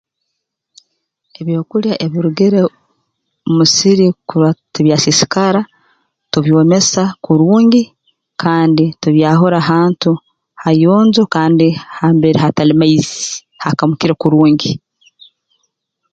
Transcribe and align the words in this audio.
Ebyokulya 1.41 1.93
ebirugire 2.05 2.61
mu 3.45 3.53
musiri 3.57 4.05
kurora 4.27 4.51
tibyasiisikara 4.73 5.61
tubyomesa 6.31 7.03
kurungi 7.25 7.81
kandi 8.41 8.83
tubyahura 9.01 9.59
hantu 9.71 10.11
hayonjo 10.63 11.23
kandi 11.35 11.67
hambere 11.99 12.37
hatali 12.43 12.73
maizi 12.79 13.17
hakamukire 13.63 14.13
kurungi 14.21 14.71